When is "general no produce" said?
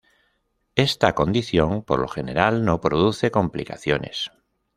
2.07-3.29